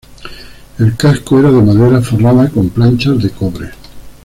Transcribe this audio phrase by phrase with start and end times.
[0.79, 3.69] El casco era de madera forrada con planchas de cobre.